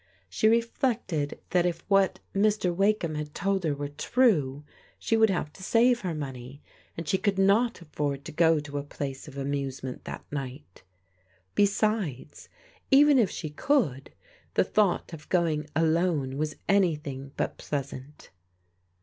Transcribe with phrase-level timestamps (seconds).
[0.29, 2.75] She reflected that if what Mr.
[2.75, 4.63] Wakeham had told her were true,
[4.97, 6.59] she would have to save her money,
[6.97, 10.81] and she could not afford to go to a place of amusement that night
[11.53, 12.49] Besides,
[12.89, 14.11] even if she could,
[14.55, 18.31] the thought of going alone was anything but pleasant.